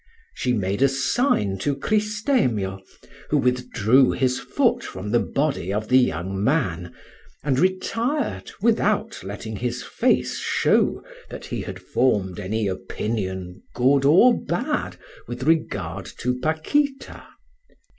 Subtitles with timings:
[0.33, 2.81] She made a sign to Cristemio,
[3.29, 6.95] who withdrew his foot from the body of the young man,
[7.43, 14.33] and retired without letting his face show that he had formed any opinion, good or
[14.43, 17.27] bad, with regard to Paquita.